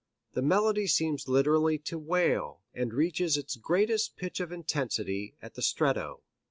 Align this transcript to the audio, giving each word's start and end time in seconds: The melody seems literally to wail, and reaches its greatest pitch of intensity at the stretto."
The 0.33 0.41
melody 0.41 0.87
seems 0.87 1.27
literally 1.27 1.77
to 1.85 1.99
wail, 1.99 2.63
and 2.73 2.91
reaches 2.91 3.37
its 3.37 3.55
greatest 3.55 4.17
pitch 4.17 4.39
of 4.39 4.51
intensity 4.51 5.35
at 5.43 5.53
the 5.53 5.61
stretto." 5.61 6.23